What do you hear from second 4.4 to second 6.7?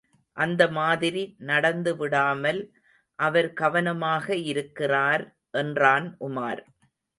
இருக்கிறார் என்றான் உமார்.